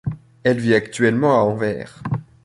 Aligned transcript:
Elle 0.41 0.59
vit 0.59 0.73
actuellement 0.73 1.35
à 1.35 1.43
Anvers. 1.43 2.01